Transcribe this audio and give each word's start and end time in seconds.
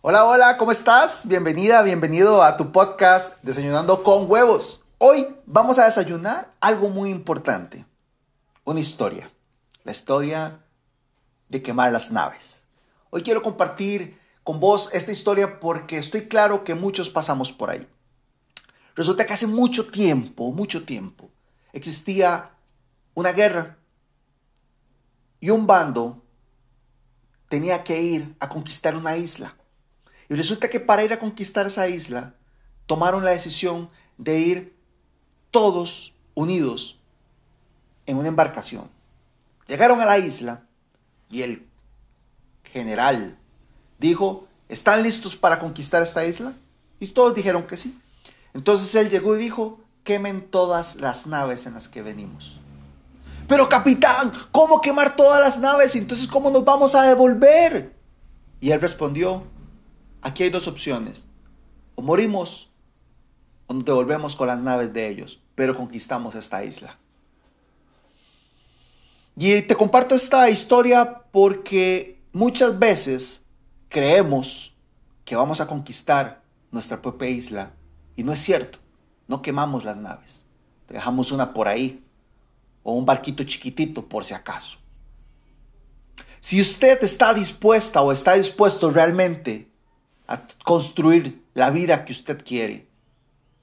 Hola, 0.00 0.24
hola, 0.26 0.56
¿cómo 0.58 0.70
estás? 0.70 1.26
Bienvenida, 1.26 1.82
bienvenido 1.82 2.44
a 2.44 2.56
tu 2.56 2.70
podcast 2.70 3.36
Desayunando 3.42 4.04
con 4.04 4.30
huevos. 4.30 4.84
Hoy 4.98 5.26
vamos 5.44 5.76
a 5.76 5.86
desayunar 5.86 6.54
algo 6.60 6.88
muy 6.88 7.10
importante, 7.10 7.84
una 8.62 8.78
historia, 8.78 9.28
la 9.82 9.90
historia 9.90 10.60
de 11.48 11.62
quemar 11.64 11.90
las 11.90 12.12
naves. 12.12 12.68
Hoy 13.10 13.24
quiero 13.24 13.42
compartir 13.42 14.16
con 14.44 14.60
vos 14.60 14.88
esta 14.92 15.10
historia 15.10 15.58
porque 15.58 15.98
estoy 15.98 16.28
claro 16.28 16.62
que 16.62 16.76
muchos 16.76 17.10
pasamos 17.10 17.50
por 17.50 17.68
ahí. 17.68 17.84
Resulta 18.94 19.26
que 19.26 19.32
hace 19.32 19.48
mucho 19.48 19.90
tiempo, 19.90 20.52
mucho 20.52 20.84
tiempo, 20.84 21.28
existía 21.72 22.52
una 23.14 23.32
guerra 23.32 23.78
y 25.40 25.50
un 25.50 25.66
bando 25.66 26.22
tenía 27.48 27.82
que 27.82 28.00
ir 28.00 28.36
a 28.38 28.48
conquistar 28.48 28.94
una 28.94 29.16
isla. 29.16 29.57
Y 30.28 30.34
resulta 30.34 30.68
que 30.68 30.80
para 30.80 31.04
ir 31.04 31.12
a 31.12 31.18
conquistar 31.18 31.66
esa 31.66 31.88
isla, 31.88 32.34
tomaron 32.86 33.24
la 33.24 33.30
decisión 33.30 33.90
de 34.16 34.40
ir 34.40 34.76
todos 35.50 36.14
unidos 36.34 36.98
en 38.06 38.16
una 38.16 38.28
embarcación. 38.28 38.90
Llegaron 39.66 40.00
a 40.00 40.06
la 40.06 40.18
isla 40.18 40.64
y 41.30 41.42
el 41.42 41.66
general 42.64 43.38
dijo, 43.98 44.48
¿están 44.68 45.02
listos 45.02 45.36
para 45.36 45.58
conquistar 45.58 46.02
esta 46.02 46.24
isla? 46.24 46.54
Y 47.00 47.08
todos 47.08 47.34
dijeron 47.34 47.66
que 47.66 47.76
sí. 47.76 47.98
Entonces 48.54 48.94
él 48.94 49.10
llegó 49.10 49.36
y 49.36 49.38
dijo, 49.38 49.80
quemen 50.04 50.50
todas 50.50 50.96
las 50.96 51.26
naves 51.26 51.66
en 51.66 51.74
las 51.74 51.88
que 51.88 52.02
venimos. 52.02 52.58
Pero 53.46 53.68
capitán, 53.68 54.32
¿cómo 54.52 54.80
quemar 54.80 55.16
todas 55.16 55.40
las 55.40 55.58
naves? 55.58 55.96
Entonces, 55.96 56.26
¿cómo 56.28 56.50
nos 56.50 56.64
vamos 56.64 56.94
a 56.94 57.02
devolver? 57.04 57.94
Y 58.60 58.70
él 58.70 58.80
respondió, 58.80 59.44
aquí 60.22 60.42
hay 60.44 60.50
dos 60.50 60.68
opciones. 60.68 61.26
O 61.94 62.02
morimos 62.02 62.70
o 63.66 63.74
nos 63.74 63.84
devolvemos 63.84 64.34
con 64.34 64.46
las 64.46 64.62
naves 64.62 64.92
de 64.92 65.08
ellos, 65.08 65.40
pero 65.54 65.74
conquistamos 65.74 66.34
esta 66.34 66.64
isla. 66.64 66.98
Y 69.36 69.62
te 69.62 69.76
comparto 69.76 70.14
esta 70.14 70.50
historia 70.50 71.22
porque 71.30 72.20
muchas 72.32 72.78
veces 72.78 73.42
creemos 73.88 74.74
que 75.24 75.36
vamos 75.36 75.60
a 75.60 75.66
conquistar 75.66 76.42
nuestra 76.70 77.00
propia 77.00 77.28
isla 77.28 77.72
y 78.16 78.24
no 78.24 78.32
es 78.32 78.40
cierto. 78.40 78.78
No 79.28 79.42
quemamos 79.42 79.84
las 79.84 79.96
naves. 79.96 80.44
Dejamos 80.88 81.30
una 81.30 81.52
por 81.52 81.68
ahí 81.68 82.02
o 82.82 82.94
un 82.94 83.04
barquito 83.04 83.44
chiquitito 83.44 84.08
por 84.08 84.24
si 84.24 84.34
acaso. 84.34 84.78
Si 86.40 86.60
usted 86.60 87.02
está 87.02 87.34
dispuesta 87.34 88.00
o 88.00 88.10
está 88.10 88.34
dispuesto 88.34 88.90
realmente 88.90 89.70
a 90.28 90.46
construir 90.64 91.42
la 91.54 91.70
vida 91.70 92.04
que 92.04 92.12
usted 92.12 92.44
quiere, 92.44 92.86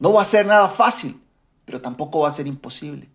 no 0.00 0.14
va 0.14 0.22
a 0.22 0.24
ser 0.24 0.46
nada 0.46 0.68
fácil, 0.70 1.22
pero 1.64 1.80
tampoco 1.80 2.20
va 2.20 2.28
a 2.28 2.32
ser 2.32 2.46
imposible. 2.46 3.08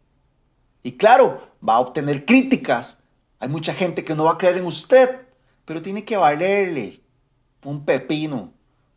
Y 0.84 0.94
claro, 0.94 1.50
va 1.68 1.76
a 1.76 1.80
obtener 1.80 2.26
críticas. 2.26 3.00
Hay 3.40 3.50
mucha 3.50 3.74
gente 3.74 4.06
que 4.06 4.16
no 4.16 4.24
va 4.24 4.32
a 4.32 4.38
creer 4.38 4.58
en 4.58 4.66
usted, 4.66 5.22
pero 5.66 5.82
tiene 5.82 6.06
que 6.06 6.16
valerle 6.16 7.02
un 7.64 7.84
pepino, 7.84 8.54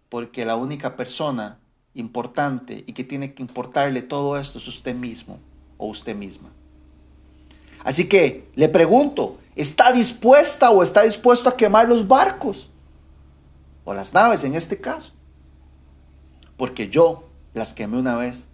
porque 0.09 0.45
la 0.45 0.57
única 0.57 0.97
persona 0.97 1.59
importante 1.95 2.85
y 2.87 2.93
que 2.93 3.05
tiene 3.05 3.35
que 3.35 3.43
importarle 3.43 4.03
todo 4.03 4.39
esto 4.39 4.59
es 4.59 4.69
usted 4.69 4.95
mismo 4.95 5.39
o 5.77 5.89
usted 5.89 6.15
misma. 6.15 6.51
Así 7.85 8.09
que 8.09 8.49
le 8.55 8.69
pregunto, 8.69 9.39
¿está 9.57 9.93
dispuesta 9.93 10.71
o 10.71 10.83
está 10.83 11.03
dispuesto 11.03 11.49
a 11.49 11.57
quemar 11.57 11.89
los 11.89 12.07
barcos? 12.07 12.71
O 13.85 13.95
las 13.95 14.15
naves 14.15 14.45
en 14.45 14.55
este 14.55 14.81
caso. 14.81 15.13
Porque 16.57 16.89
yo 16.89 17.29
las 17.55 17.75
quemé 17.75 17.99
una 17.99 18.17
vez 18.17 18.49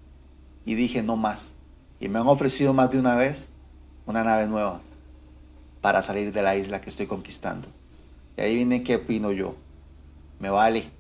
y 0.65 0.75
dije 0.75 1.03
no 1.03 1.17
más. 1.17 1.55
Y 2.01 2.09
me 2.09 2.19
han 2.19 2.29
ofrecido 2.29 2.73
más 2.73 2.91
de 2.91 2.99
una 2.99 3.17
vez 3.17 3.49
una 4.07 4.25
nave 4.25 4.47
nueva 4.47 4.81
para 5.81 6.03
salir 6.03 6.33
de 6.33 6.43
la 6.43 6.57
isla 6.57 6.81
que 6.81 6.91
estoy 6.91 7.07
conquistando. 7.07 7.69
Y 8.37 8.41
ahí 8.41 8.57
viene 8.57 8.83
qué 8.83 8.97
opino 8.97 9.33
yo. 9.33 9.57
Me 10.39 10.51
vale. 10.51 10.91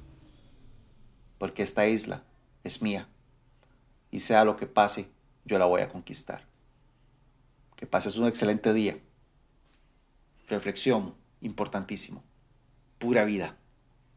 Porque 1.38 1.62
esta 1.62 1.86
isla 1.86 2.22
es 2.64 2.82
mía. 2.82 3.08
Y 4.10 4.20
sea 4.20 4.44
lo 4.44 4.56
que 4.56 4.66
pase, 4.66 5.08
yo 5.44 5.58
la 5.58 5.66
voy 5.66 5.82
a 5.82 5.88
conquistar. 5.88 6.42
Que 7.76 7.86
pases 7.86 8.16
un 8.16 8.26
excelente 8.26 8.72
día. 8.72 8.98
Reflexión, 10.48 11.14
importantísimo. 11.40 12.22
Pura 12.98 13.24
vida. 13.24 13.56